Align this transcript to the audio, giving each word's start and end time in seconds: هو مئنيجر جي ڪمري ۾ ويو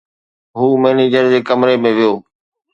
هو 0.57 0.67
مئنيجر 0.83 1.23
جي 1.33 1.39
ڪمري 1.51 1.75
۾ 1.85 1.89
ويو 1.97 2.13